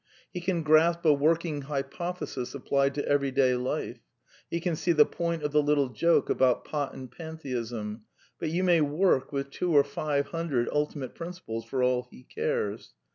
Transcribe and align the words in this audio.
He 0.33 0.41
can 0.41 0.63
grasp 0.63 1.05
a 1.05 1.13
working 1.13 1.61
hypothesis 1.61 2.55
applied 2.55 2.95
to 2.95 3.07
everyday 3.07 3.53
life; 3.55 3.99
he 4.49 4.59
can 4.59 4.75
see 4.75 4.93
the 4.93 5.05
point 5.05 5.43
of 5.43 5.51
the 5.51 5.61
little 5.61 5.89
joke 5.89 6.27
about 6.27 6.65
Pot 6.65 6.95
and 6.95 7.11
Pantheism; 7.11 8.01
but 8.39 8.49
you 8.49 8.63
may 8.63 8.81
"work" 8.81 9.31
with 9.31 9.51
two 9.51 9.77
or 9.77 9.83
five 9.83 10.29
hundred 10.29 10.67
ultimate 10.71 11.13
principles 11.13 11.65
for 11.65 11.83
all 11.83 12.07
he 12.09 12.23
cares. 12.23 12.95